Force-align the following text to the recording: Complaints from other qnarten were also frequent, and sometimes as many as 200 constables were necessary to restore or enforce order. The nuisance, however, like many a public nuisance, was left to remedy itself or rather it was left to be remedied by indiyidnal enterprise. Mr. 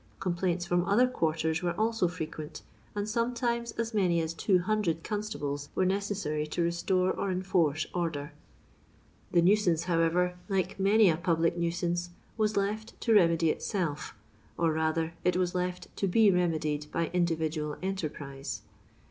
Complaints 0.19 0.65
from 0.65 0.83
other 0.85 1.05
qnarten 1.07 1.61
were 1.61 1.79
also 1.79 2.07
frequent, 2.07 2.63
and 2.95 3.07
sometimes 3.07 3.71
as 3.73 3.93
many 3.93 4.19
as 4.19 4.33
200 4.33 5.03
constables 5.03 5.69
were 5.75 5.85
necessary 5.85 6.47
to 6.47 6.63
restore 6.63 7.11
or 7.11 7.29
enforce 7.29 7.85
order. 7.93 8.33
The 9.31 9.43
nuisance, 9.43 9.83
however, 9.83 10.39
like 10.49 10.79
many 10.79 11.07
a 11.07 11.17
public 11.17 11.55
nuisance, 11.55 12.09
was 12.35 12.57
left 12.57 12.99
to 13.01 13.13
remedy 13.13 13.51
itself 13.51 14.15
or 14.57 14.73
rather 14.73 15.13
it 15.23 15.37
was 15.37 15.53
left 15.53 15.95
to 15.97 16.07
be 16.07 16.31
remedied 16.31 16.87
by 16.91 17.09
indiyidnal 17.09 17.77
enterprise. 17.83 18.63
Mr. 18.65 18.89